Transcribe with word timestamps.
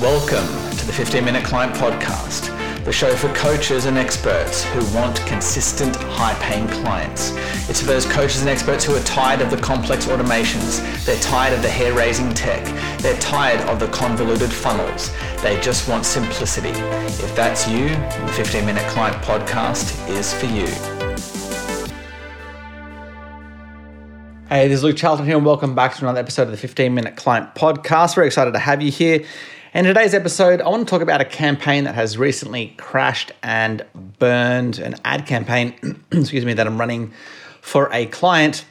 Welcome 0.00 0.46
to 0.76 0.84
the 0.84 0.92
15 0.92 1.24
Minute 1.24 1.42
Client 1.42 1.74
Podcast, 1.74 2.54
the 2.84 2.92
show 2.92 3.16
for 3.16 3.32
coaches 3.32 3.86
and 3.86 3.96
experts 3.96 4.62
who 4.62 4.84
want 4.94 5.16
consistent, 5.24 5.96
high 5.96 6.34
paying 6.34 6.68
clients. 6.68 7.30
It's 7.70 7.80
for 7.80 7.86
those 7.86 8.04
coaches 8.04 8.42
and 8.42 8.50
experts 8.50 8.84
who 8.84 8.94
are 8.94 9.02
tired 9.04 9.40
of 9.40 9.50
the 9.50 9.56
complex 9.56 10.04
automations, 10.04 10.84
they're 11.06 11.18
tired 11.20 11.54
of 11.54 11.62
the 11.62 11.70
hair 11.70 11.94
raising 11.94 12.34
tech, 12.34 12.62
they're 13.00 13.18
tired 13.20 13.58
of 13.70 13.80
the 13.80 13.86
convoluted 13.86 14.52
funnels, 14.52 15.10
they 15.40 15.58
just 15.62 15.88
want 15.88 16.04
simplicity. 16.04 16.78
If 17.24 17.34
that's 17.34 17.66
you, 17.66 17.88
the 17.88 18.32
15 18.36 18.66
Minute 18.66 18.86
Client 18.88 19.16
Podcast 19.24 20.06
is 20.10 20.34
for 20.34 20.44
you. 20.44 20.66
Hey, 24.50 24.68
this 24.68 24.76
is 24.76 24.84
Luke 24.84 24.98
Charlton 24.98 25.24
here, 25.24 25.38
and 25.38 25.46
welcome 25.46 25.74
back 25.74 25.94
to 25.94 26.02
another 26.02 26.20
episode 26.20 26.42
of 26.42 26.50
the 26.50 26.58
15 26.58 26.94
Minute 26.94 27.16
Client 27.16 27.54
Podcast. 27.54 28.14
Very 28.14 28.26
excited 28.26 28.52
to 28.52 28.58
have 28.58 28.82
you 28.82 28.92
here. 28.92 29.24
In 29.76 29.84
today's 29.84 30.14
episode, 30.14 30.62
I 30.62 30.70
want 30.70 30.88
to 30.88 30.90
talk 30.90 31.02
about 31.02 31.20
a 31.20 31.24
campaign 31.26 31.84
that 31.84 31.94
has 31.94 32.16
recently 32.16 32.68
crashed 32.78 33.32
and 33.42 33.84
burned, 34.18 34.78
an 34.78 34.94
ad 35.04 35.26
campaign, 35.26 36.02
excuse 36.12 36.46
me, 36.46 36.54
that 36.54 36.66
I'm 36.66 36.80
running 36.80 37.12
for 37.60 37.92
a 37.92 38.06
client. 38.06 38.64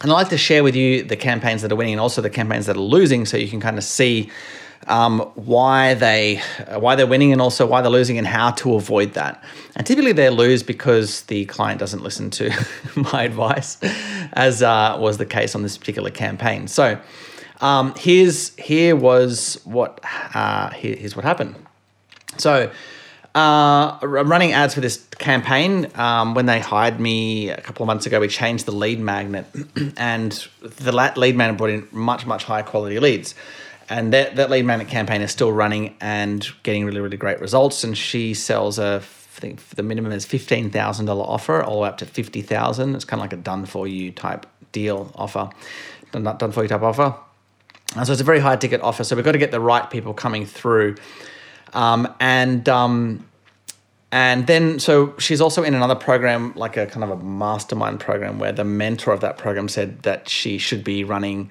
And 0.00 0.12
I'd 0.12 0.14
like 0.14 0.28
to 0.28 0.38
share 0.38 0.62
with 0.62 0.76
you 0.76 1.02
the 1.02 1.16
campaigns 1.16 1.62
that 1.62 1.72
are 1.72 1.74
winning 1.74 1.94
and 1.94 2.00
also 2.00 2.22
the 2.22 2.30
campaigns 2.30 2.66
that 2.66 2.76
are 2.76 2.80
losing 2.80 3.26
so 3.26 3.36
you 3.36 3.48
can 3.48 3.58
kind 3.58 3.78
of 3.78 3.82
see 3.82 4.30
um, 4.86 5.22
why 5.34 5.94
they 5.94 6.40
why 6.68 6.94
they're 6.94 7.08
winning 7.08 7.32
and 7.32 7.42
also 7.42 7.66
why 7.66 7.80
they're 7.80 7.90
losing 7.90 8.16
and 8.16 8.26
how 8.28 8.52
to 8.52 8.76
avoid 8.76 9.14
that. 9.14 9.42
And 9.74 9.84
typically 9.84 10.12
they 10.12 10.30
lose 10.30 10.62
because 10.62 11.22
the 11.22 11.46
client 11.46 11.80
doesn't 11.80 12.04
listen 12.04 12.30
to 12.30 12.52
my 13.12 13.24
advice, 13.24 13.76
as 14.34 14.62
uh, 14.62 14.98
was 15.00 15.18
the 15.18 15.26
case 15.26 15.56
on 15.56 15.62
this 15.62 15.76
particular 15.76 16.10
campaign. 16.10 16.68
So 16.68 17.00
um, 17.60 17.94
here's 17.96 18.54
here 18.56 18.96
was 18.96 19.60
what 19.64 20.00
uh, 20.34 20.70
here, 20.70 20.96
here's 20.96 21.16
what 21.16 21.24
happened. 21.24 21.56
So. 22.38 22.70
Uh, 23.36 23.98
running 24.02 24.52
ads 24.52 24.74
for 24.74 24.80
this 24.80 25.08
campaign. 25.18 25.90
Um, 25.96 26.34
when 26.34 26.46
they 26.46 26.60
hired 26.60 27.00
me 27.00 27.50
a 27.50 27.60
couple 27.60 27.82
of 27.82 27.88
months 27.88 28.06
ago, 28.06 28.20
we 28.20 28.28
changed 28.28 28.64
the 28.64 28.70
lead 28.70 29.00
magnet, 29.00 29.46
and 29.96 30.30
the 30.60 30.92
lead 30.92 31.34
magnet 31.34 31.58
brought 31.58 31.70
in 31.70 31.88
much, 31.90 32.26
much 32.26 32.44
higher 32.44 32.62
quality 32.62 33.00
leads. 33.00 33.34
And 33.88 34.12
that, 34.12 34.36
that 34.36 34.50
lead 34.50 34.64
magnet 34.64 34.88
campaign 34.88 35.20
is 35.20 35.30
still 35.30 35.52
running 35.52 35.96
and 36.00 36.46
getting 36.62 36.84
really, 36.84 37.00
really 37.00 37.16
great 37.16 37.40
results. 37.40 37.84
And 37.84 37.98
she 37.98 38.34
sells 38.34 38.78
a, 38.78 39.02
I 39.36 39.40
think 39.40 39.68
the 39.70 39.82
minimum 39.82 40.12
is 40.12 40.24
fifteen 40.24 40.70
thousand 40.70 41.06
dollar 41.06 41.24
offer, 41.24 41.60
all 41.62 41.74
the 41.74 41.80
way 41.80 41.88
up 41.88 41.98
to 41.98 42.06
fifty 42.06 42.40
thousand. 42.40 42.94
It's 42.94 43.04
kind 43.04 43.20
of 43.20 43.24
like 43.24 43.32
a 43.32 43.36
done 43.36 43.66
for 43.66 43.88
you 43.88 44.12
type 44.12 44.46
deal 44.70 45.10
offer, 45.16 45.50
done 46.12 46.22
done 46.22 46.52
for 46.52 46.62
you 46.62 46.68
type 46.68 46.82
offer. 46.82 47.16
And 47.94 48.06
so 48.06 48.12
it's 48.12 48.20
a 48.20 48.24
very 48.24 48.40
high 48.40 48.56
ticket 48.56 48.80
offer. 48.80 49.04
So 49.04 49.16
we've 49.16 49.24
got 49.24 49.32
to 49.32 49.38
get 49.38 49.50
the 49.50 49.60
right 49.60 49.88
people 49.88 50.14
coming 50.14 50.46
through. 50.46 50.96
Um, 51.72 52.12
and 52.20 52.68
um, 52.68 53.26
and 54.10 54.46
then 54.46 54.78
so 54.78 55.14
she's 55.18 55.40
also 55.40 55.62
in 55.62 55.74
another 55.74 55.94
program, 55.94 56.52
like 56.54 56.76
a 56.76 56.86
kind 56.86 57.02
of 57.02 57.10
a 57.10 57.22
mastermind 57.22 58.00
program, 58.00 58.38
where 58.38 58.52
the 58.52 58.64
mentor 58.64 59.12
of 59.12 59.20
that 59.20 59.38
program 59.38 59.68
said 59.68 60.02
that 60.02 60.28
she 60.28 60.58
should 60.58 60.84
be 60.84 61.02
running 61.02 61.50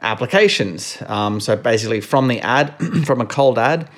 applications. 0.00 0.98
Um, 1.06 1.40
so 1.40 1.56
basically, 1.56 2.00
from 2.00 2.28
the 2.28 2.40
ad, 2.40 2.74
from 3.04 3.20
a 3.20 3.26
cold 3.26 3.58
ad, 3.58 3.88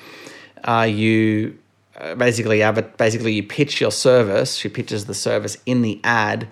uh, 0.65 0.89
you 0.91 1.59
uh, 1.99 2.15
basically 2.15 2.61
have. 2.61 2.97
Basically, 2.97 3.33
you 3.33 3.43
pitch 3.43 3.81
your 3.81 3.93
service. 3.93 4.55
She 4.55 4.69
pitches 4.69 5.05
the 5.05 5.15
service 5.15 5.59
in 5.67 5.83
the 5.83 6.01
ad 6.03 6.49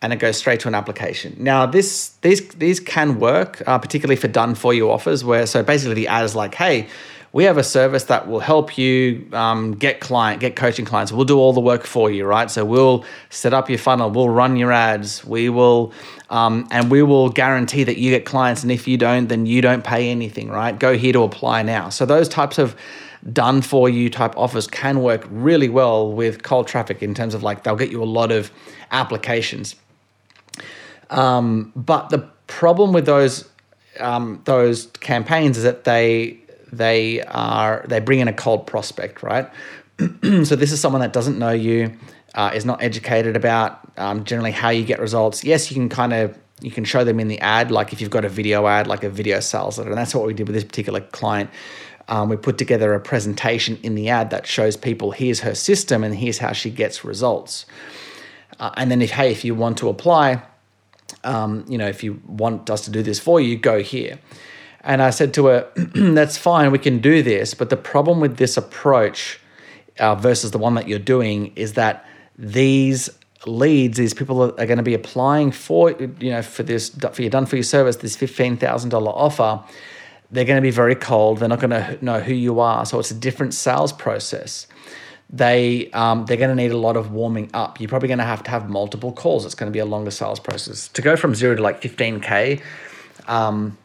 and 0.00 0.12
it 0.12 0.18
goes 0.18 0.36
straight 0.36 0.60
to 0.60 0.68
an 0.68 0.74
application. 0.74 1.34
Now, 1.38 1.66
this 1.66 2.10
these 2.22 2.46
these 2.50 2.80
can 2.80 3.18
work, 3.18 3.62
uh, 3.66 3.78
particularly 3.78 4.16
for 4.16 4.28
done 4.28 4.54
for 4.54 4.72
you 4.72 4.90
offers, 4.90 5.24
where 5.24 5.46
so 5.46 5.62
basically 5.62 5.94
the 5.94 6.08
ad 6.08 6.24
is 6.24 6.34
like, 6.36 6.54
hey, 6.54 6.88
we 7.32 7.44
have 7.44 7.58
a 7.58 7.64
service 7.64 8.04
that 8.04 8.26
will 8.26 8.40
help 8.40 8.78
you 8.78 9.28
um, 9.32 9.72
get 9.72 10.00
client 10.00 10.40
get 10.40 10.56
coaching 10.56 10.84
clients. 10.84 11.12
We'll 11.12 11.24
do 11.24 11.38
all 11.38 11.52
the 11.52 11.60
work 11.60 11.84
for 11.84 12.10
you, 12.10 12.24
right? 12.24 12.50
So 12.50 12.64
we'll 12.64 13.04
set 13.30 13.52
up 13.52 13.68
your 13.68 13.78
funnel, 13.78 14.10
we'll 14.10 14.30
run 14.30 14.56
your 14.56 14.72
ads, 14.72 15.24
we 15.24 15.48
will, 15.48 15.92
um, 16.30 16.66
and 16.70 16.90
we 16.90 17.02
will 17.02 17.28
guarantee 17.28 17.84
that 17.84 17.98
you 17.98 18.10
get 18.10 18.24
clients. 18.24 18.62
And 18.62 18.72
if 18.72 18.88
you 18.88 18.96
don't, 18.96 19.28
then 19.28 19.46
you 19.46 19.60
don't 19.60 19.84
pay 19.84 20.10
anything, 20.10 20.48
right? 20.48 20.78
Go 20.78 20.96
here 20.96 21.12
to 21.12 21.22
apply 21.22 21.62
now. 21.62 21.88
So 21.88 22.06
those 22.06 22.28
types 22.28 22.58
of 22.58 22.76
done 23.32 23.60
for 23.62 23.88
you 23.88 24.08
type 24.08 24.32
offers 24.36 24.66
can 24.66 25.02
work 25.02 25.26
really 25.28 25.68
well 25.68 26.10
with 26.12 26.44
cold 26.44 26.68
traffic 26.68 27.02
in 27.02 27.14
terms 27.14 27.34
of 27.34 27.42
like 27.42 27.64
they'll 27.64 27.76
get 27.76 27.90
you 27.90 28.02
a 28.02 28.04
lot 28.04 28.30
of 28.30 28.50
applications. 28.90 29.74
Um, 31.10 31.72
but 31.74 32.10
the 32.10 32.28
problem 32.46 32.92
with 32.92 33.06
those 33.06 33.48
um, 34.00 34.40
those 34.44 34.86
campaigns 35.00 35.56
is 35.56 35.64
that 35.64 35.84
they 35.84 36.38
they 36.72 37.22
are 37.22 37.84
they 37.88 38.00
bring 38.00 38.20
in 38.20 38.28
a 38.28 38.32
cold 38.32 38.66
prospect, 38.66 39.22
right? 39.22 39.50
so 39.98 40.56
this 40.56 40.72
is 40.72 40.80
someone 40.80 41.00
that 41.00 41.12
doesn't 41.12 41.38
know 41.38 41.50
you, 41.50 41.96
uh, 42.34 42.52
is 42.54 42.64
not 42.64 42.82
educated 42.82 43.36
about 43.36 43.80
um, 43.96 44.24
generally 44.24 44.52
how 44.52 44.68
you 44.68 44.84
get 44.84 45.00
results. 45.00 45.42
Yes, 45.42 45.70
you 45.70 45.74
can 45.74 45.88
kind 45.88 46.12
of 46.12 46.38
you 46.60 46.70
can 46.70 46.84
show 46.84 47.04
them 47.04 47.20
in 47.20 47.28
the 47.28 47.38
ad, 47.40 47.70
like 47.70 47.92
if 47.92 48.00
you've 48.00 48.10
got 48.10 48.24
a 48.24 48.28
video 48.28 48.66
ad, 48.66 48.86
like 48.86 49.04
a 49.04 49.10
video 49.10 49.40
sales 49.40 49.78
letter, 49.78 49.90
and 49.90 49.98
that's 49.98 50.14
what 50.14 50.26
we 50.26 50.34
did 50.34 50.48
with 50.48 50.54
this 50.54 50.64
particular 50.64 51.00
client. 51.00 51.50
Um, 52.08 52.30
we 52.30 52.36
put 52.36 52.56
together 52.58 52.94
a 52.94 53.00
presentation 53.00 53.78
in 53.82 53.94
the 53.94 54.08
ad 54.08 54.30
that 54.30 54.46
shows 54.46 54.76
people 54.76 55.10
here's 55.10 55.40
her 55.40 55.54
system 55.54 56.02
and 56.02 56.14
here's 56.14 56.38
how 56.38 56.52
she 56.52 56.70
gets 56.70 57.04
results. 57.04 57.66
Uh, 58.58 58.70
and 58.76 58.90
then 58.90 59.02
if 59.02 59.10
hey, 59.10 59.30
if 59.30 59.44
you 59.44 59.54
want 59.54 59.78
to 59.78 59.88
apply, 59.88 60.42
um, 61.28 61.64
you 61.68 61.76
know, 61.76 61.86
if 61.86 62.02
you 62.02 62.20
want 62.26 62.70
us 62.70 62.80
to 62.86 62.90
do 62.90 63.02
this 63.02 63.20
for 63.20 63.40
you, 63.40 63.56
go 63.56 63.82
here. 63.82 64.18
And 64.80 65.02
I 65.02 65.10
said 65.10 65.34
to 65.34 65.46
her, 65.46 65.70
that's 65.76 66.38
fine, 66.38 66.70
we 66.70 66.78
can 66.78 66.98
do 67.00 67.22
this. 67.22 67.52
But 67.52 67.68
the 67.68 67.76
problem 67.76 68.18
with 68.18 68.38
this 68.38 68.56
approach 68.56 69.38
uh, 69.98 70.14
versus 70.14 70.52
the 70.52 70.58
one 70.58 70.74
that 70.74 70.88
you're 70.88 70.98
doing 70.98 71.52
is 71.54 71.74
that 71.74 72.06
these 72.38 73.10
leads, 73.46 73.98
these 73.98 74.14
people 74.14 74.42
are, 74.42 74.66
going 74.66 74.78
to 74.78 74.82
be 74.82 74.94
applying 74.94 75.50
for, 75.50 75.90
you 75.90 76.30
know, 76.30 76.42
for 76.42 76.62
this, 76.62 76.88
for 76.88 77.20
your 77.20 77.30
done 77.30 77.44
for 77.44 77.56
your 77.56 77.62
service, 77.62 77.96
this 77.96 78.16
$15,000 78.16 79.06
offer. 79.06 79.62
They're 80.30 80.44
going 80.44 80.56
to 80.56 80.62
be 80.62 80.70
very 80.70 80.94
cold. 80.94 81.38
They're 81.38 81.48
not 81.48 81.60
going 81.60 81.70
to 81.70 81.98
know 82.02 82.20
who 82.20 82.34
you 82.34 82.60
are. 82.60 82.86
So 82.86 82.98
it's 82.98 83.10
a 83.10 83.14
different 83.14 83.54
sales 83.54 83.92
process 83.92 84.66
they 85.30 85.90
um, 85.90 86.24
they're 86.26 86.36
going 86.36 86.50
to 86.50 86.62
need 86.62 86.72
a 86.72 86.76
lot 86.78 86.96
of 86.96 87.12
warming 87.12 87.50
up. 87.52 87.80
You're 87.80 87.88
probably 87.88 88.08
going 88.08 88.18
to 88.18 88.24
have 88.24 88.42
to 88.44 88.50
have 88.50 88.70
multiple 88.70 89.12
calls. 89.12 89.44
It's 89.44 89.54
going 89.54 89.70
to 89.70 89.74
be 89.74 89.80
a 89.80 89.84
longer 89.84 90.10
sales 90.10 90.40
process 90.40 90.88
to 90.88 91.02
go 91.02 91.16
from 91.16 91.34
zero 91.34 91.54
to 91.54 91.62
like 91.62 91.80
15k. 91.80 92.62
Um, 93.26 93.76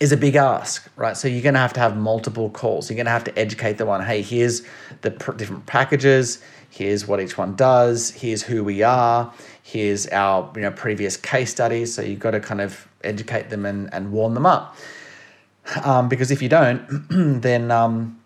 is 0.00 0.12
a 0.12 0.16
big 0.16 0.36
ask, 0.36 0.88
right? 0.94 1.16
So 1.16 1.26
you're 1.26 1.42
going 1.42 1.54
to 1.54 1.60
have 1.60 1.72
to 1.72 1.80
have 1.80 1.96
multiple 1.96 2.50
calls. 2.50 2.88
You're 2.88 2.96
going 2.96 3.06
to 3.06 3.10
have 3.12 3.24
to 3.24 3.36
educate 3.36 3.78
them 3.78 3.88
on, 3.88 4.04
hey, 4.04 4.22
here's 4.22 4.62
the 5.00 5.10
pr- 5.10 5.32
different 5.32 5.66
packages. 5.66 6.40
Here's 6.70 7.08
what 7.08 7.20
each 7.20 7.36
one 7.36 7.56
does. 7.56 8.10
Here's 8.10 8.42
who 8.42 8.62
we 8.62 8.82
are. 8.82 9.32
Here's 9.62 10.06
our 10.08 10.52
you 10.54 10.62
know 10.62 10.70
previous 10.70 11.16
case 11.16 11.50
studies. 11.50 11.94
So 11.94 12.02
you've 12.02 12.20
got 12.20 12.32
to 12.32 12.40
kind 12.40 12.60
of 12.60 12.86
educate 13.02 13.50
them 13.50 13.66
and, 13.66 13.92
and 13.92 14.12
warm 14.12 14.34
them 14.34 14.46
up. 14.46 14.76
Um, 15.84 16.08
because 16.08 16.30
if 16.30 16.40
you 16.40 16.48
don't, 16.48 17.06
then 17.42 17.70
um, 17.70 18.20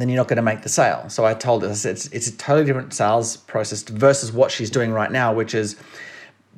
then 0.00 0.08
you're 0.08 0.16
not 0.16 0.28
going 0.28 0.36
to 0.36 0.42
make 0.42 0.62
the 0.62 0.68
sale. 0.68 1.08
So 1.08 1.24
I 1.24 1.34
told 1.34 1.62
her, 1.62 1.70
I 1.70 1.72
said, 1.72 1.96
it's, 1.96 2.06
it's 2.08 2.28
a 2.28 2.36
totally 2.36 2.66
different 2.66 2.94
sales 2.94 3.36
process 3.36 3.82
versus 3.82 4.32
what 4.32 4.50
she's 4.50 4.70
doing 4.70 4.92
right 4.92 5.10
now, 5.10 5.32
which 5.32 5.54
is 5.54 5.76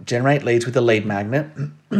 generate 0.04 0.44
leads 0.44 0.66
with 0.66 0.76
a 0.76 0.80
lead 0.80 1.06
magnet 1.06 1.46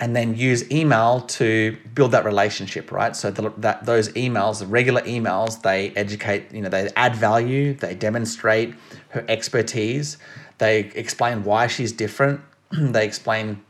and 0.00 0.16
then 0.16 0.34
use 0.34 0.70
email 0.70 1.20
to 1.20 1.76
build 1.94 2.12
that 2.12 2.24
relationship, 2.24 2.90
right? 2.90 3.14
So 3.14 3.30
the, 3.30 3.52
that 3.58 3.84
those 3.84 4.08
emails, 4.10 4.60
the 4.60 4.66
regular 4.66 5.02
emails, 5.02 5.60
they 5.62 5.90
educate, 5.90 6.52
you 6.52 6.62
know, 6.62 6.70
they 6.70 6.88
add 6.96 7.14
value, 7.14 7.74
they 7.74 7.94
demonstrate 7.94 8.74
her 9.10 9.24
expertise, 9.28 10.16
they 10.58 10.80
explain 10.94 11.44
why 11.44 11.66
she's 11.66 11.92
different, 11.92 12.40
they 12.72 13.04
explain 13.04 13.62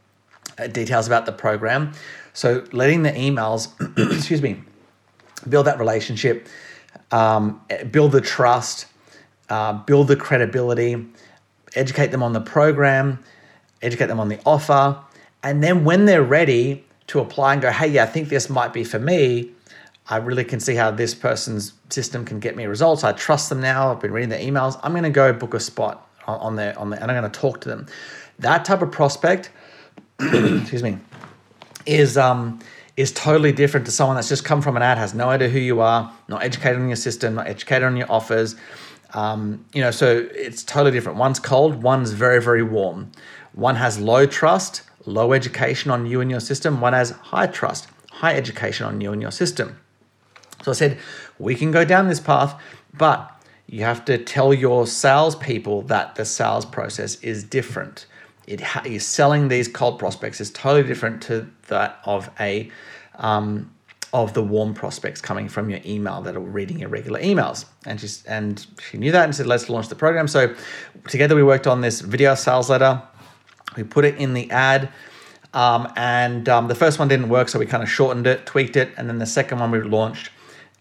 uh, 0.58 0.68
details 0.68 1.08
about 1.08 1.26
the 1.26 1.32
program. 1.32 1.92
So 2.32 2.64
letting 2.72 3.02
the 3.02 3.10
emails, 3.10 3.68
excuse 4.16 4.40
me, 4.40 4.62
build 5.48 5.66
that 5.66 5.78
relationship 5.78 6.46
um, 7.12 7.60
build 7.90 8.12
the 8.12 8.20
trust, 8.20 8.86
uh, 9.48 9.72
build 9.72 10.08
the 10.08 10.16
credibility, 10.16 11.06
educate 11.74 12.08
them 12.08 12.22
on 12.22 12.32
the 12.32 12.40
program, 12.40 13.18
educate 13.82 14.06
them 14.06 14.20
on 14.20 14.28
the 14.28 14.38
offer. 14.44 14.98
And 15.42 15.62
then 15.62 15.84
when 15.84 16.04
they're 16.04 16.22
ready 16.22 16.84
to 17.08 17.20
apply 17.20 17.54
and 17.54 17.62
go, 17.62 17.70
hey, 17.70 17.88
yeah, 17.88 18.04
I 18.04 18.06
think 18.06 18.28
this 18.28 18.48
might 18.48 18.72
be 18.72 18.84
for 18.84 18.98
me, 18.98 19.50
I 20.08 20.16
really 20.16 20.44
can 20.44 20.60
see 20.60 20.74
how 20.74 20.90
this 20.90 21.14
person's 21.14 21.72
system 21.88 22.24
can 22.24 22.40
get 22.40 22.56
me 22.56 22.66
results. 22.66 23.04
I 23.04 23.12
trust 23.12 23.48
them 23.48 23.60
now. 23.60 23.92
I've 23.92 24.00
been 24.00 24.12
reading 24.12 24.28
their 24.28 24.40
emails. 24.40 24.78
I'm 24.82 24.92
going 24.92 25.04
to 25.04 25.10
go 25.10 25.32
book 25.32 25.54
a 25.54 25.60
spot 25.60 26.08
on 26.26 26.56
there, 26.56 26.78
on 26.78 26.90
there, 26.90 27.00
and 27.00 27.10
I'm 27.10 27.16
going 27.16 27.30
to 27.30 27.40
talk 27.40 27.60
to 27.62 27.68
them. 27.68 27.86
That 28.38 28.64
type 28.64 28.82
of 28.82 28.90
prospect, 28.90 29.50
excuse 30.20 30.82
me, 30.82 30.98
is 31.86 32.16
um, 32.16 32.60
is 33.00 33.12
totally 33.12 33.50
different 33.50 33.86
to 33.86 33.92
someone 33.92 34.16
that's 34.16 34.28
just 34.28 34.44
come 34.44 34.60
from 34.60 34.76
an 34.76 34.82
ad, 34.82 34.98
has 34.98 35.14
no 35.14 35.30
idea 35.30 35.48
who 35.48 35.58
you 35.58 35.80
are, 35.80 36.12
not 36.28 36.42
educated 36.42 36.78
on 36.78 36.86
your 36.86 36.96
system, 36.96 37.34
not 37.34 37.46
educated 37.46 37.84
on 37.84 37.96
your 37.96 38.12
offers. 38.12 38.56
Um, 39.14 39.64
you 39.72 39.80
know, 39.80 39.90
so 39.90 40.28
it's 40.34 40.62
totally 40.62 40.90
different. 40.90 41.16
One's 41.16 41.40
cold, 41.40 41.82
one's 41.82 42.12
very, 42.12 42.42
very 42.42 42.62
warm. 42.62 43.10
One 43.54 43.76
has 43.76 43.98
low 43.98 44.26
trust, 44.26 44.82
low 45.06 45.32
education 45.32 45.90
on 45.90 46.04
you 46.04 46.20
and 46.20 46.30
your 46.30 46.40
system. 46.40 46.82
One 46.82 46.92
has 46.92 47.12
high 47.12 47.46
trust, 47.46 47.88
high 48.10 48.34
education 48.36 48.84
on 48.86 49.00
you 49.00 49.12
and 49.12 49.22
your 49.22 49.30
system. 49.30 49.80
So 50.62 50.70
I 50.70 50.74
said, 50.74 50.98
we 51.38 51.54
can 51.54 51.70
go 51.70 51.86
down 51.86 52.06
this 52.06 52.20
path, 52.20 52.60
but 52.92 53.32
you 53.66 53.82
have 53.82 54.04
to 54.04 54.18
tell 54.18 54.52
your 54.52 54.86
salespeople 54.86 55.82
that 55.82 56.16
the 56.16 56.26
sales 56.26 56.66
process 56.66 57.14
is 57.22 57.44
different. 57.44 58.04
It 58.50 58.62
you're 58.84 58.98
selling 59.00 59.48
these 59.48 59.68
cold 59.68 59.98
prospects 59.98 60.40
is 60.40 60.50
totally 60.50 60.82
different 60.82 61.22
to 61.22 61.48
that 61.68 62.00
of 62.04 62.28
a 62.40 62.70
um, 63.14 63.70
of 64.12 64.34
the 64.34 64.42
warm 64.42 64.74
prospects 64.74 65.20
coming 65.20 65.48
from 65.48 65.70
your 65.70 65.78
email 65.86 66.20
that 66.22 66.34
are 66.34 66.40
reading 66.40 66.80
your 66.80 66.88
regular 66.88 67.20
emails. 67.20 67.66
And 67.86 68.00
she's 68.00 68.24
and 68.26 68.66
she 68.80 68.98
knew 68.98 69.12
that 69.12 69.24
and 69.24 69.34
said, 69.34 69.46
let's 69.46 69.68
launch 69.68 69.88
the 69.88 69.94
program. 69.94 70.26
So 70.26 70.54
together 71.06 71.36
we 71.36 71.44
worked 71.44 71.68
on 71.68 71.80
this 71.80 72.00
video 72.00 72.34
sales 72.34 72.68
letter. 72.68 73.00
We 73.76 73.84
put 73.84 74.04
it 74.04 74.16
in 74.16 74.34
the 74.34 74.50
ad. 74.50 74.88
Um, 75.54 75.92
and 75.96 76.48
um, 76.48 76.68
the 76.68 76.74
first 76.74 76.98
one 76.98 77.08
didn't 77.08 77.28
work, 77.28 77.48
so 77.48 77.58
we 77.58 77.66
kind 77.66 77.82
of 77.82 77.90
shortened 77.90 78.28
it, 78.28 78.46
tweaked 78.46 78.76
it, 78.76 78.92
and 78.96 79.08
then 79.08 79.18
the 79.18 79.26
second 79.26 79.58
one 79.58 79.72
we 79.72 79.80
launched 79.82 80.30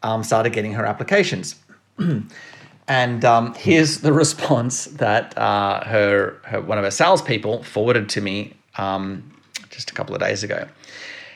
um, 0.04 0.24
started 0.24 0.54
getting 0.54 0.74
her 0.74 0.86
applications. 0.86 1.56
and 2.90 3.24
um, 3.24 3.54
here's 3.54 4.00
the 4.00 4.12
response 4.26 4.86
that 4.86 5.38
uh, 5.38 5.84
her, 5.86 6.42
her 6.44 6.60
one 6.60 6.78
of 6.78 6.84
her 6.84 6.92
salespeople 6.92 7.64
forwarded 7.64 8.10
to 8.10 8.22
me 8.22 8.54
um, 8.78 9.32
just 9.70 9.92
a 9.92 9.94
couple 9.94 10.14
of 10.14 10.20
days 10.20 10.44
ago. 10.44 10.68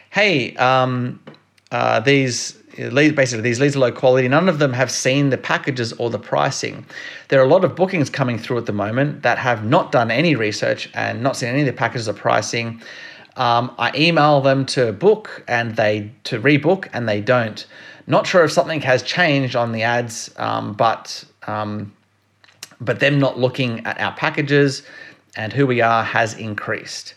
Hey, 0.09 0.55
um, 0.57 1.19
uh, 1.71 1.99
these 2.01 2.57
basically 2.75 3.41
these 3.41 3.59
leads 3.59 3.75
are 3.75 3.79
low 3.79 3.91
quality. 3.91 4.27
None 4.27 4.49
of 4.49 4.59
them 4.59 4.73
have 4.73 4.89
seen 4.89 5.29
the 5.29 5.37
packages 5.37 5.93
or 5.93 6.09
the 6.09 6.19
pricing. 6.19 6.85
There 7.27 7.39
are 7.39 7.45
a 7.45 7.47
lot 7.47 7.63
of 7.63 7.75
bookings 7.75 8.09
coming 8.09 8.39
through 8.39 8.57
at 8.57 8.65
the 8.65 8.73
moment 8.73 9.21
that 9.21 9.37
have 9.37 9.63
not 9.63 9.91
done 9.91 10.09
any 10.09 10.35
research 10.35 10.89
and 10.95 11.21
not 11.21 11.35
seen 11.35 11.49
any 11.49 11.61
of 11.61 11.67
the 11.67 11.73
packages 11.73 12.09
or 12.09 12.13
pricing. 12.13 12.81
Um, 13.35 13.73
I 13.77 13.91
email 13.95 14.41
them 14.41 14.65
to 14.67 14.91
book 14.91 15.43
and 15.47 15.75
they 15.75 16.11
to 16.25 16.39
rebook 16.39 16.87
and 16.93 17.07
they 17.07 17.21
don't. 17.21 17.65
Not 18.05 18.27
sure 18.27 18.43
if 18.43 18.51
something 18.51 18.81
has 18.81 19.01
changed 19.01 19.55
on 19.55 19.71
the 19.71 19.83
ads, 19.83 20.31
um, 20.37 20.73
but 20.73 21.23
um, 21.47 21.93
but 22.79 22.99
them 22.99 23.19
not 23.19 23.39
looking 23.39 23.85
at 23.85 23.99
our 23.99 24.13
packages 24.15 24.83
and 25.35 25.53
who 25.53 25.65
we 25.65 25.81
are 25.81 26.03
has 26.03 26.33
increased. 26.35 27.15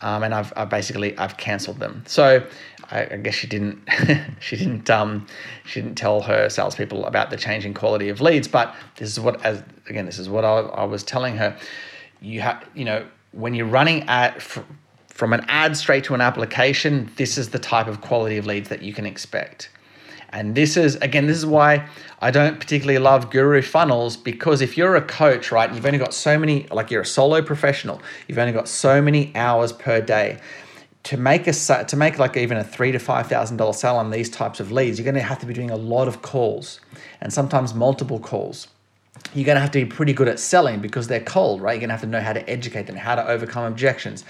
Um, 0.00 0.22
and 0.22 0.34
I've, 0.34 0.52
I've 0.56 0.68
basically 0.68 1.16
I've 1.18 1.36
cancelled 1.36 1.80
them. 1.80 2.04
So 2.06 2.46
I, 2.90 3.02
I 3.02 3.16
guess 3.16 3.34
she 3.34 3.46
didn't 3.46 3.82
she 4.40 4.56
didn't 4.56 4.88
um, 4.90 5.26
she 5.64 5.80
didn't 5.80 5.96
tell 5.96 6.20
her 6.22 6.48
salespeople 6.48 7.04
about 7.06 7.30
the 7.30 7.36
changing 7.36 7.74
quality 7.74 8.08
of 8.08 8.20
leads. 8.20 8.48
But 8.48 8.74
this 8.96 9.10
is 9.10 9.18
what 9.18 9.44
as 9.44 9.62
again 9.88 10.06
this 10.06 10.18
is 10.18 10.28
what 10.28 10.44
I, 10.44 10.58
I 10.60 10.84
was 10.84 11.02
telling 11.02 11.36
her. 11.36 11.56
You 12.20 12.40
have 12.40 12.64
you 12.74 12.84
know 12.84 13.04
when 13.32 13.54
you're 13.54 13.66
running 13.66 14.02
at 14.08 14.40
from 15.08 15.32
an 15.32 15.44
ad 15.48 15.76
straight 15.76 16.04
to 16.04 16.14
an 16.14 16.20
application, 16.20 17.10
this 17.16 17.38
is 17.38 17.48
the 17.50 17.58
type 17.58 17.88
of 17.88 18.00
quality 18.00 18.36
of 18.36 18.46
leads 18.46 18.68
that 18.68 18.82
you 18.82 18.92
can 18.92 19.04
expect. 19.04 19.68
And 20.30 20.54
this 20.54 20.76
is, 20.76 20.96
again, 20.96 21.26
this 21.26 21.36
is 21.36 21.46
why 21.46 21.88
I 22.20 22.30
don't 22.30 22.60
particularly 22.60 22.98
love 22.98 23.30
guru 23.30 23.62
funnels 23.62 24.16
because 24.16 24.60
if 24.60 24.76
you're 24.76 24.96
a 24.96 25.02
coach, 25.02 25.50
right, 25.50 25.72
you've 25.72 25.86
only 25.86 25.98
got 25.98 26.12
so 26.12 26.38
many, 26.38 26.66
like 26.70 26.90
you're 26.90 27.02
a 27.02 27.06
solo 27.06 27.40
professional, 27.40 28.02
you've 28.26 28.38
only 28.38 28.52
got 28.52 28.68
so 28.68 29.00
many 29.00 29.34
hours 29.34 29.72
per 29.72 30.00
day. 30.00 30.40
To 31.04 31.16
make 31.16 31.46
a 31.46 31.52
to 31.52 31.96
make 31.96 32.18
like 32.18 32.36
even 32.36 32.58
a 32.58 32.64
three 32.64 32.92
to 32.92 32.98
five 32.98 33.28
thousand 33.28 33.56
dollar 33.56 33.72
sale 33.72 33.96
on 33.96 34.10
these 34.10 34.28
types 34.28 34.60
of 34.60 34.70
leads, 34.72 34.98
you're 34.98 35.04
going 35.04 35.14
to 35.14 35.22
have 35.22 35.38
to 35.38 35.46
be 35.46 35.54
doing 35.54 35.70
a 35.70 35.76
lot 35.76 36.06
of 36.06 36.20
calls 36.20 36.80
and 37.22 37.32
sometimes 37.32 37.72
multiple 37.72 38.18
calls 38.18 38.68
you're 39.34 39.44
going 39.44 39.56
to 39.56 39.60
have 39.60 39.70
to 39.72 39.84
be 39.84 39.84
pretty 39.84 40.12
good 40.12 40.28
at 40.28 40.38
selling 40.38 40.80
because 40.80 41.06
they're 41.08 41.20
cold, 41.20 41.60
right? 41.60 41.72
You're 41.72 41.80
going 41.80 41.88
to 41.88 41.94
have 41.94 42.00
to 42.02 42.06
know 42.06 42.20
how 42.20 42.32
to 42.32 42.48
educate 42.48 42.86
them, 42.86 42.96
how 42.96 43.14
to 43.14 43.26
overcome 43.26 43.64
objections, 43.64 44.24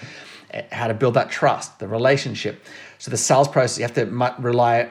eh, 0.52 0.62
how 0.72 0.88
to 0.88 0.94
build 0.94 1.14
that 1.14 1.30
trust, 1.30 1.78
the 1.78 1.88
relationship. 1.88 2.64
So 2.98 3.10
the 3.10 3.16
sales 3.16 3.48
process, 3.48 3.78
you 3.78 3.84
have 3.84 3.94
to 3.94 4.06
rely 4.40 4.90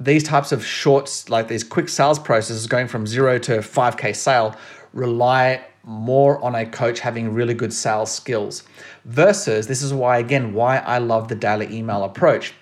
these 0.00 0.22
types 0.22 0.52
of 0.52 0.64
shorts, 0.64 1.28
like 1.28 1.48
these 1.48 1.64
quick 1.64 1.88
sales 1.88 2.18
processes 2.18 2.66
going 2.66 2.88
from 2.88 3.06
zero 3.06 3.38
to 3.38 3.58
5K 3.58 4.14
sale, 4.14 4.54
rely 4.92 5.64
more 5.84 6.42
on 6.44 6.54
a 6.54 6.66
coach 6.66 7.00
having 7.00 7.32
really 7.32 7.54
good 7.54 7.72
sales 7.72 8.12
skills. 8.12 8.62
Versus, 9.04 9.66
this 9.66 9.82
is 9.82 9.92
why, 9.92 10.18
again, 10.18 10.52
why 10.52 10.78
I 10.78 10.98
love 10.98 11.28
the 11.28 11.34
daily 11.34 11.74
email 11.74 12.04
approach. 12.04 12.52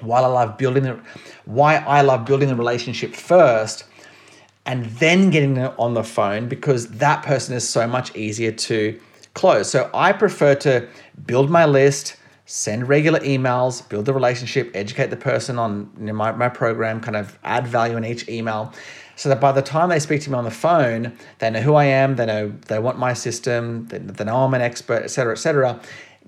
Why 0.00 0.20
I 0.20 0.26
love 0.26 0.56
building 0.56 0.84
the, 0.84 1.00
why 1.44 1.76
I 1.76 2.00
love 2.00 2.24
building 2.24 2.48
the 2.48 2.56
relationship 2.56 3.14
first 3.14 3.84
and 4.66 4.86
then 4.86 5.30
getting 5.30 5.58
on 5.58 5.94
the 5.94 6.04
phone 6.04 6.48
because 6.48 6.88
that 6.88 7.22
person 7.24 7.54
is 7.54 7.68
so 7.68 7.86
much 7.86 8.14
easier 8.16 8.52
to 8.52 8.98
close. 9.34 9.70
So 9.70 9.90
I 9.92 10.12
prefer 10.12 10.54
to 10.56 10.88
build 11.26 11.50
my 11.50 11.64
list, 11.64 12.16
send 12.50 12.88
regular 12.88 13.20
emails, 13.20 13.88
build 13.88 14.04
the 14.06 14.12
relationship, 14.12 14.72
educate 14.74 15.06
the 15.06 15.16
person 15.16 15.56
on 15.56 15.88
you 16.00 16.06
know, 16.06 16.12
my, 16.12 16.32
my 16.32 16.48
program, 16.48 17.00
kind 17.00 17.16
of 17.16 17.38
add 17.44 17.64
value 17.64 17.96
in 17.96 18.04
each 18.04 18.28
email 18.28 18.72
so 19.14 19.28
that 19.28 19.40
by 19.40 19.52
the 19.52 19.62
time 19.62 19.88
they 19.88 20.00
speak 20.00 20.20
to 20.20 20.30
me 20.30 20.36
on 20.36 20.42
the 20.42 20.50
phone, 20.50 21.16
they 21.38 21.48
know 21.48 21.60
who 21.60 21.74
I 21.76 21.84
am, 21.84 22.16
they 22.16 22.26
know 22.26 22.52
they 22.66 22.80
want 22.80 22.98
my 22.98 23.12
system, 23.12 23.86
they, 23.86 23.98
they 23.98 24.24
know 24.24 24.38
I'm 24.38 24.52
an 24.54 24.62
expert, 24.62 25.04
et 25.04 25.12
cetera, 25.12 25.32
et 25.32 25.36
cetera. 25.36 25.80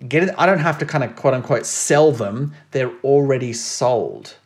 Get 0.07 0.23
it, 0.23 0.35
I 0.39 0.47
don't 0.47 0.61
have 0.61 0.79
to 0.79 0.87
kind 0.87 1.03
of 1.03 1.17
quote 1.17 1.35
unquote 1.35 1.67
sell 1.67 2.13
them, 2.13 2.55
they're 2.71 2.97
already 3.03 3.53
sold. 3.53 4.37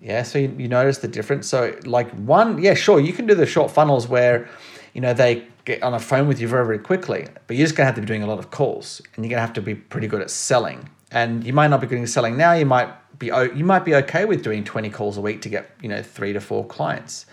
Yeah, 0.00 0.24
so 0.24 0.40
you, 0.40 0.52
you 0.58 0.66
notice 0.66 0.98
the 0.98 1.06
difference. 1.06 1.46
So, 1.48 1.76
like, 1.84 2.10
one, 2.10 2.60
yeah, 2.60 2.74
sure, 2.74 2.98
you 2.98 3.12
can 3.12 3.28
do 3.28 3.36
the 3.36 3.46
short 3.46 3.70
funnels 3.70 4.08
where, 4.08 4.48
you 4.96 5.02
know, 5.02 5.12
they 5.12 5.46
get 5.66 5.82
on 5.82 5.92
a 5.92 6.00
phone 6.00 6.26
with 6.26 6.40
you 6.40 6.48
very, 6.48 6.64
very 6.64 6.78
quickly. 6.78 7.26
But 7.46 7.58
you're 7.58 7.66
just 7.66 7.76
gonna 7.76 7.84
have 7.84 7.96
to 7.96 8.00
be 8.00 8.06
doing 8.06 8.22
a 8.22 8.26
lot 8.26 8.38
of 8.38 8.50
calls, 8.50 9.02
and 9.14 9.22
you're 9.22 9.28
gonna 9.28 9.42
have 9.42 9.52
to 9.52 9.60
be 9.60 9.74
pretty 9.74 10.06
good 10.06 10.22
at 10.22 10.30
selling. 10.30 10.88
And 11.10 11.44
you 11.44 11.52
might 11.52 11.68
not 11.68 11.82
be 11.82 11.86
good 11.86 12.00
at 12.00 12.08
selling 12.08 12.38
now. 12.38 12.54
You 12.54 12.64
might 12.64 12.88
be 13.18 13.26
you 13.26 13.62
might 13.62 13.84
be 13.84 13.94
okay 13.96 14.24
with 14.24 14.42
doing 14.42 14.64
20 14.64 14.88
calls 14.88 15.18
a 15.18 15.20
week 15.20 15.42
to 15.42 15.50
get 15.50 15.70
you 15.82 15.90
know 15.90 16.00
three 16.00 16.32
to 16.32 16.40
four 16.40 16.64
clients. 16.64 17.26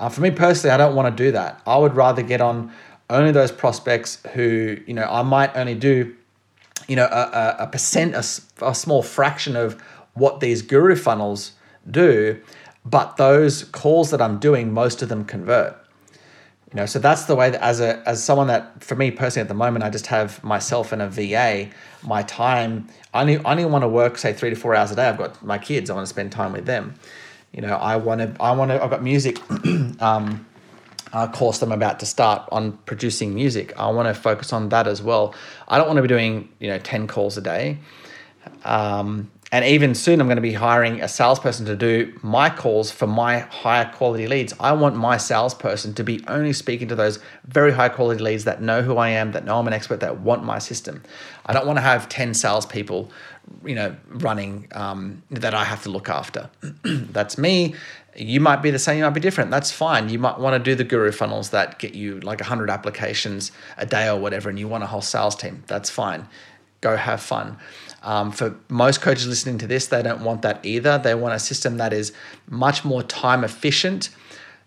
Uh, 0.00 0.08
for 0.08 0.20
me 0.20 0.32
personally, 0.32 0.74
I 0.74 0.78
don't 0.78 0.96
want 0.96 1.16
to 1.16 1.24
do 1.24 1.30
that. 1.30 1.62
I 1.64 1.76
would 1.76 1.94
rather 1.94 2.22
get 2.22 2.40
on 2.40 2.72
only 3.08 3.30
those 3.30 3.52
prospects 3.52 4.18
who 4.34 4.76
you 4.84 4.94
know 4.94 5.04
I 5.04 5.22
might 5.22 5.56
only 5.56 5.76
do 5.76 6.16
you 6.88 6.96
know 6.96 7.06
a, 7.06 7.54
a, 7.60 7.66
percent 7.68 8.14
a, 8.14 8.66
a 8.66 8.74
small 8.74 9.04
fraction 9.04 9.54
of 9.54 9.80
what 10.14 10.40
these 10.40 10.60
guru 10.60 10.96
funnels 10.96 11.52
do, 11.88 12.40
but 12.84 13.16
those 13.16 13.62
calls 13.62 14.10
that 14.10 14.20
I'm 14.20 14.40
doing, 14.40 14.72
most 14.72 15.02
of 15.02 15.08
them 15.08 15.24
convert 15.24 15.76
you 16.72 16.76
know 16.76 16.86
so 16.86 16.98
that's 16.98 17.24
the 17.24 17.34
way 17.34 17.50
that 17.50 17.62
as 17.62 17.80
a 17.80 18.08
as 18.08 18.22
someone 18.22 18.46
that 18.46 18.82
for 18.82 18.94
me 18.94 19.10
personally 19.10 19.42
at 19.42 19.48
the 19.48 19.54
moment 19.54 19.84
i 19.84 19.90
just 19.90 20.06
have 20.06 20.42
myself 20.44 20.92
and 20.92 21.02
a 21.02 21.08
va 21.08 21.68
my 22.02 22.22
time. 22.22 22.88
I 23.12 23.20
only, 23.20 23.38
I 23.38 23.50
only 23.50 23.64
want 23.64 23.82
to 23.82 23.88
work 23.88 24.18
say 24.18 24.32
three 24.32 24.50
to 24.50 24.56
four 24.56 24.74
hours 24.74 24.90
a 24.90 24.96
day. 24.96 25.08
I've 25.08 25.18
got 25.18 25.42
my 25.44 25.58
kids. 25.58 25.90
I 25.90 25.94
want 25.94 26.06
to 26.06 26.10
spend 26.10 26.32
time 26.32 26.52
with 26.52 26.66
them. 26.66 26.94
You 27.52 27.62
know 27.62 27.74
i 27.74 27.96
want 27.96 28.20
to 28.20 28.40
i 28.40 28.52
want 28.52 28.70
to 28.70 28.80
i've 28.80 28.90
got 28.90 29.02
music 29.02 29.40
um, 30.00 30.46
course 31.32 31.58
that 31.58 31.66
i'm 31.66 31.72
about 31.72 31.98
to 31.98 32.06
start 32.06 32.48
on 32.52 32.72
producing 32.86 33.34
music. 33.34 33.76
I 33.76 33.90
want 33.90 34.06
to 34.06 34.14
focus 34.14 34.52
on 34.52 34.68
that 34.68 34.86
as 34.86 35.02
well. 35.02 35.34
I 35.66 35.76
don't 35.76 35.88
want 35.88 35.96
to 35.96 36.02
be 36.02 36.08
doing 36.08 36.48
you 36.60 36.68
know 36.68 36.78
10 36.78 37.08
calls 37.08 37.36
a 37.36 37.40
day. 37.40 37.78
Um, 38.64 39.30
and 39.52 39.64
even 39.64 39.96
soon, 39.96 40.20
I'm 40.20 40.28
going 40.28 40.36
to 40.36 40.42
be 40.42 40.52
hiring 40.52 41.00
a 41.02 41.08
salesperson 41.08 41.66
to 41.66 41.74
do 41.74 42.16
my 42.22 42.50
calls 42.50 42.92
for 42.92 43.08
my 43.08 43.40
higher 43.40 43.90
quality 43.92 44.28
leads. 44.28 44.54
I 44.60 44.72
want 44.72 44.94
my 44.94 45.16
salesperson 45.16 45.92
to 45.94 46.04
be 46.04 46.24
only 46.28 46.52
speaking 46.52 46.86
to 46.88 46.94
those 46.94 47.18
very 47.46 47.72
high 47.72 47.88
quality 47.88 48.22
leads 48.22 48.44
that 48.44 48.62
know 48.62 48.82
who 48.82 48.96
I 48.96 49.08
am, 49.08 49.32
that 49.32 49.44
know 49.44 49.58
I'm 49.58 49.66
an 49.66 49.72
expert, 49.72 50.00
that 50.00 50.20
want 50.20 50.44
my 50.44 50.60
system. 50.60 51.02
I 51.46 51.52
don't 51.52 51.66
want 51.66 51.78
to 51.78 51.82
have 51.82 52.08
10 52.08 52.32
salespeople, 52.34 53.10
you 53.64 53.74
know, 53.74 53.96
running 54.08 54.68
um, 54.70 55.24
that 55.30 55.52
I 55.52 55.64
have 55.64 55.82
to 55.82 55.90
look 55.90 56.08
after. 56.08 56.48
That's 56.84 57.36
me. 57.36 57.74
You 58.14 58.38
might 58.38 58.62
be 58.62 58.70
the 58.70 58.78
same, 58.78 58.98
you 58.98 59.04
might 59.04 59.10
be 59.10 59.20
different. 59.20 59.50
That's 59.50 59.72
fine. 59.72 60.10
You 60.10 60.20
might 60.20 60.38
want 60.38 60.54
to 60.54 60.70
do 60.70 60.76
the 60.76 60.84
guru 60.84 61.10
funnels 61.10 61.50
that 61.50 61.80
get 61.80 61.94
you 61.96 62.20
like 62.20 62.38
100 62.38 62.70
applications 62.70 63.50
a 63.76 63.86
day 63.86 64.08
or 64.08 64.20
whatever, 64.20 64.48
and 64.48 64.60
you 64.60 64.68
want 64.68 64.84
a 64.84 64.86
whole 64.86 65.02
sales 65.02 65.34
team. 65.34 65.64
That's 65.66 65.90
fine. 65.90 66.28
Go 66.80 66.96
have 66.96 67.20
fun. 67.20 67.58
Um, 68.02 68.32
for 68.32 68.56
most 68.68 69.02
coaches 69.02 69.26
listening 69.26 69.58
to 69.58 69.66
this, 69.66 69.86
they 69.88 70.02
don't 70.02 70.22
want 70.22 70.42
that 70.42 70.64
either. 70.64 70.98
They 70.98 71.14
want 71.14 71.34
a 71.34 71.38
system 71.38 71.76
that 71.76 71.92
is 71.92 72.12
much 72.48 72.84
more 72.84 73.02
time 73.02 73.44
efficient. 73.44 74.10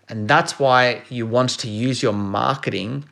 And 0.08 0.28
that's 0.28 0.58
why 0.58 1.02
you 1.08 1.26
want 1.26 1.50
to 1.50 1.68
use 1.68 2.02
your 2.02 2.12
marketing 2.12 3.04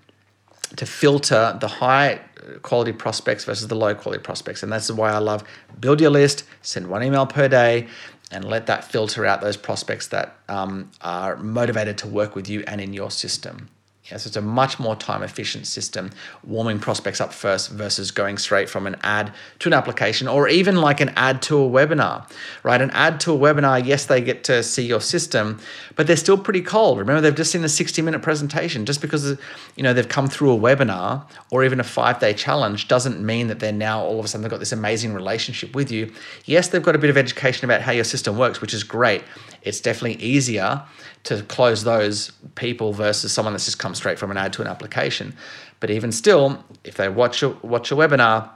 to 0.76 0.86
filter 0.86 1.56
the 1.60 1.68
high 1.68 2.20
quality 2.62 2.92
prospects 2.92 3.44
versus 3.44 3.68
the 3.68 3.74
low 3.74 3.94
quality 3.94 4.22
prospects. 4.22 4.62
And 4.62 4.72
that's 4.72 4.90
why 4.90 5.10
I 5.10 5.18
love 5.18 5.44
build 5.80 6.00
your 6.00 6.10
list, 6.10 6.44
send 6.62 6.88
one 6.88 7.02
email 7.02 7.26
per 7.26 7.48
day, 7.48 7.88
and 8.30 8.44
let 8.44 8.66
that 8.66 8.84
filter 8.84 9.26
out 9.26 9.40
those 9.40 9.56
prospects 9.56 10.08
that 10.08 10.36
um, 10.48 10.90
are 11.00 11.36
motivated 11.36 11.98
to 11.98 12.08
work 12.08 12.34
with 12.34 12.48
you 12.48 12.64
and 12.66 12.80
in 12.80 12.92
your 12.92 13.10
system. 13.10 13.68
Yes, 14.10 14.26
it's 14.26 14.34
a 14.34 14.42
much 14.42 14.80
more 14.80 14.96
time 14.96 15.22
efficient 15.22 15.64
system, 15.64 16.10
warming 16.44 16.80
prospects 16.80 17.20
up 17.20 17.32
first 17.32 17.70
versus 17.70 18.10
going 18.10 18.36
straight 18.36 18.68
from 18.68 18.88
an 18.88 18.96
ad 19.04 19.32
to 19.60 19.68
an 19.68 19.72
application 19.72 20.26
or 20.26 20.48
even 20.48 20.76
like 20.76 21.00
an 21.00 21.10
ad 21.10 21.40
to 21.42 21.62
a 21.62 21.68
webinar, 21.68 22.28
right? 22.64 22.82
An 22.82 22.90
ad 22.90 23.20
to 23.20 23.32
a 23.32 23.38
webinar, 23.38 23.84
yes, 23.84 24.06
they 24.06 24.20
get 24.20 24.42
to 24.44 24.64
see 24.64 24.84
your 24.84 25.00
system, 25.00 25.60
but 25.94 26.08
they're 26.08 26.16
still 26.16 26.36
pretty 26.36 26.62
cold. 26.62 26.98
Remember, 26.98 27.20
they've 27.20 27.32
just 27.32 27.52
seen 27.52 27.62
a 27.62 27.68
60 27.68 28.02
minute 28.02 28.22
presentation. 28.22 28.86
Just 28.86 29.00
because, 29.00 29.38
you 29.76 29.84
know, 29.84 29.94
they've 29.94 30.08
come 30.08 30.26
through 30.26 30.52
a 30.52 30.58
webinar 30.58 31.24
or 31.50 31.62
even 31.62 31.78
a 31.78 31.84
five 31.84 32.18
day 32.18 32.34
challenge 32.34 32.88
doesn't 32.88 33.24
mean 33.24 33.46
that 33.46 33.60
they're 33.60 33.70
now 33.70 34.02
all 34.02 34.18
of 34.18 34.24
a 34.24 34.28
sudden 34.28 34.42
they've 34.42 34.50
got 34.50 34.58
this 34.58 34.72
amazing 34.72 35.14
relationship 35.14 35.76
with 35.76 35.92
you. 35.92 36.12
Yes, 36.44 36.66
they've 36.66 36.82
got 36.82 36.96
a 36.96 36.98
bit 36.98 37.10
of 37.10 37.16
education 37.16 37.64
about 37.66 37.82
how 37.82 37.92
your 37.92 38.04
system 38.04 38.36
works, 38.36 38.60
which 38.60 38.74
is 38.74 38.82
great. 38.82 39.22
It's 39.62 39.80
definitely 39.80 40.20
easier 40.20 40.82
to 41.24 41.42
close 41.44 41.84
those 41.84 42.32
people 42.56 42.92
versus 42.92 43.32
someone 43.32 43.54
that's 43.54 43.64
just 43.64 43.78
come 43.78 43.91
straight 43.94 44.18
from 44.18 44.30
an 44.30 44.36
ad 44.36 44.52
to 44.54 44.62
an 44.62 44.68
application. 44.68 45.34
But 45.80 45.90
even 45.90 46.12
still, 46.12 46.64
if 46.84 46.94
they 46.96 47.08
watch 47.08 47.42
a, 47.42 47.50
watch 47.50 47.90
a 47.92 47.96
webinar, 47.96 48.50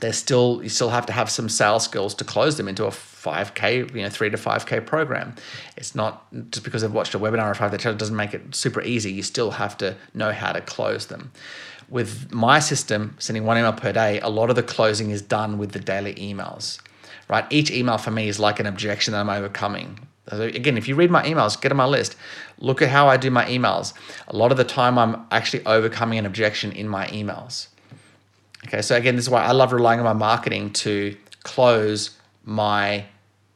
they're 0.00 0.12
still 0.12 0.60
you 0.62 0.68
still 0.68 0.90
have 0.90 1.04
to 1.06 1.12
have 1.12 1.28
some 1.28 1.48
sales 1.48 1.84
skills 1.84 2.14
to 2.14 2.24
close 2.24 2.56
them 2.56 2.68
into 2.68 2.84
a 2.84 2.90
5k 2.90 3.94
you 3.94 4.02
know 4.02 4.08
3 4.08 4.30
to 4.30 4.36
5k 4.36 4.86
program. 4.86 5.34
It's 5.76 5.94
not 5.94 6.26
just 6.50 6.64
because 6.64 6.82
they've 6.82 6.92
watched 6.92 7.14
a 7.14 7.18
webinar 7.18 7.50
or 7.50 7.54
5 7.54 7.76
day 7.76 7.92
doesn't 7.94 8.16
make 8.16 8.32
it 8.32 8.54
super 8.54 8.80
easy. 8.82 9.12
You 9.12 9.22
still 9.22 9.50
have 9.50 9.76
to 9.78 9.96
know 10.14 10.32
how 10.32 10.52
to 10.52 10.60
close 10.60 11.06
them. 11.06 11.32
With 11.88 12.32
my 12.32 12.60
system 12.60 13.16
sending 13.18 13.44
one 13.44 13.58
email 13.58 13.72
per 13.72 13.92
day 13.92 14.20
a 14.20 14.28
lot 14.28 14.48
of 14.48 14.56
the 14.56 14.62
closing 14.62 15.10
is 15.10 15.22
done 15.22 15.58
with 15.58 15.72
the 15.72 15.80
daily 15.80 16.14
emails 16.14 16.78
right? 17.28 17.46
Each 17.50 17.70
email 17.70 17.96
for 17.96 18.10
me 18.10 18.28
is 18.28 18.40
like 18.40 18.58
an 18.58 18.66
objection 18.66 19.12
that 19.12 19.20
i'm 19.20 19.30
overcoming 19.30 19.98
again, 20.28 20.76
if 20.76 20.88
you 20.88 20.94
read 20.94 21.10
my 21.10 21.22
emails, 21.22 21.60
get 21.60 21.72
on 21.72 21.76
my 21.76 21.86
list. 21.86 22.16
Look 22.58 22.82
at 22.82 22.88
how 22.88 23.08
I 23.08 23.16
do 23.16 23.30
my 23.30 23.44
emails. 23.46 23.94
A 24.28 24.36
lot 24.36 24.50
of 24.52 24.56
the 24.56 24.64
time, 24.64 24.98
I'm 24.98 25.26
actually 25.30 25.64
overcoming 25.66 26.18
an 26.18 26.26
objection 26.26 26.72
in 26.72 26.88
my 26.88 27.06
emails. 27.08 27.68
Okay, 28.66 28.82
so 28.82 28.96
again, 28.96 29.16
this 29.16 29.24
is 29.24 29.30
why 29.30 29.42
I 29.42 29.52
love 29.52 29.72
relying 29.72 30.00
on 30.00 30.04
my 30.04 30.12
marketing 30.12 30.72
to 30.74 31.16
close 31.42 32.10
my 32.44 33.04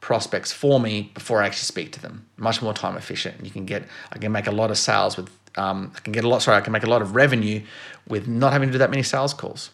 prospects 0.01 0.51
for 0.51 0.79
me 0.79 1.11
before 1.13 1.41
I 1.41 1.47
actually 1.47 1.65
speak 1.65 1.91
to 1.93 2.01
them. 2.01 2.25
Much 2.37 2.61
more 2.61 2.73
time 2.73 2.97
efficient. 2.97 3.43
You 3.43 3.51
can 3.51 3.65
get, 3.65 3.83
I 4.11 4.17
can 4.17 4.31
make 4.31 4.47
a 4.47 4.51
lot 4.51 4.71
of 4.71 4.77
sales 4.77 5.17
with, 5.17 5.29
um, 5.57 5.91
I 5.95 5.99
can 5.99 6.13
get 6.13 6.23
a 6.23 6.27
lot. 6.27 6.41
Sorry, 6.41 6.57
I 6.57 6.61
can 6.61 6.73
make 6.73 6.83
a 6.83 6.89
lot 6.89 7.01
of 7.01 7.15
revenue 7.15 7.61
with 8.07 8.27
not 8.27 8.53
having 8.53 8.69
to 8.69 8.73
do 8.73 8.77
that 8.79 8.89
many 8.89 9.03
sales 9.03 9.33
calls. 9.33 9.71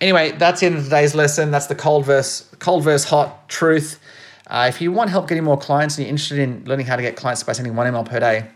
Anyway, 0.00 0.32
that's 0.32 0.60
the 0.60 0.66
end 0.66 0.76
of 0.76 0.84
today's 0.84 1.14
lesson. 1.14 1.50
That's 1.50 1.66
the 1.66 1.74
cold 1.74 2.04
verse, 2.04 2.48
cold 2.58 2.82
verse 2.84 3.04
hot 3.04 3.48
truth. 3.48 4.00
Uh, 4.46 4.66
if 4.68 4.80
you 4.80 4.92
want 4.92 5.10
help 5.10 5.28
getting 5.28 5.44
more 5.44 5.58
clients 5.58 5.96
and 5.96 6.04
you're 6.04 6.10
interested 6.10 6.38
in 6.38 6.64
learning 6.64 6.86
how 6.86 6.96
to 6.96 7.02
get 7.02 7.16
clients 7.16 7.42
by 7.42 7.52
sending 7.52 7.74
one 7.76 7.86
email 7.86 8.04
per 8.04 8.20
day, 8.20 8.48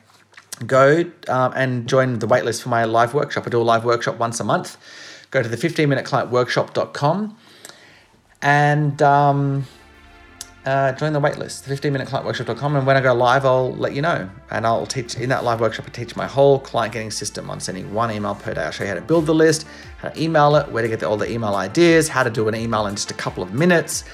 go 0.67 1.05
um, 1.29 1.53
and 1.55 1.89
join 1.89 2.19
the 2.19 2.27
waitlist 2.27 2.63
for 2.63 2.69
my 2.69 2.85
live 2.85 3.15
workshop. 3.15 3.45
I 3.47 3.51
do 3.51 3.61
a 3.61 3.63
live 3.63 3.85
workshop 3.85 4.19
once 4.19 4.41
a 4.41 4.45
month. 4.45 4.77
Go 5.31 5.43
to 5.43 5.49
the 5.49 5.57
15minuteclientworkshop.com 5.57 7.37
and 8.43 9.03
um, 9.03 9.67
uh, 10.67 10.93
join 10.93 11.13
the 11.13 11.21
waitlist, 11.21 11.63
15minuteclientworkshop.com. 11.63 12.77
And 12.77 12.87
when 12.87 12.97
I 12.97 13.01
go 13.01 13.15
live, 13.15 13.47
I'll 13.47 13.73
let 13.75 13.95
you 13.95 14.03
know. 14.03 14.29
And 14.51 14.67
I'll 14.67 14.87
teach 14.87 15.17
in 15.17 15.29
that 15.29 15.45
live 15.45 15.61
workshop, 15.61 15.87
I 15.87 15.91
teach 15.91 16.17
my 16.17 16.27
whole 16.27 16.59
client 16.59 16.93
getting 16.93 17.11
system 17.13 17.49
on 17.49 17.61
sending 17.61 17.95
one 17.95 18.11
email 18.11 18.35
per 18.35 18.53
day. 18.53 18.63
I'll 18.63 18.73
show 18.73 18.85
you 18.85 18.89
how 18.89 18.97
to 18.97 19.01
build 19.01 19.27
the 19.27 19.35
list, 19.35 19.67
how 19.99 20.09
to 20.09 20.23
email 20.23 20.57
it, 20.57 20.71
where 20.71 20.83
to 20.83 20.89
get 20.89 21.03
all 21.05 21.17
the 21.17 21.31
email 21.31 21.55
ideas, 21.55 22.09
how 22.09 22.25
to 22.25 22.31
do 22.31 22.49
an 22.49 22.55
email 22.57 22.87
in 22.87 22.97
just 22.97 23.11
a 23.11 23.15
couple 23.15 23.43
of 23.43 23.55
minutes. 23.55 24.05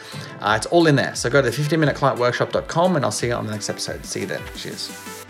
Uh, 0.41 0.55
it's 0.57 0.67
all 0.67 0.87
in 0.87 0.97
there. 0.97 1.15
So 1.15 1.31
go 1.31 1.41
to 1.41 1.51
the 1.51 1.57
15minuteclientworkshop.com 1.57 2.97
and 2.97 3.05
I'll 3.05 3.11
see 3.11 3.29
you 3.29 3.35
on 3.35 3.47
the 3.47 3.53
next 3.53 3.71
episode. 3.71 4.05
See 4.05 4.21
you 4.21 4.27
then. 4.27 4.43
Cheers. 4.55 5.22